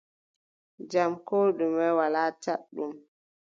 [0.91, 2.91] Jam koo ɗume, walaa caɗɗum.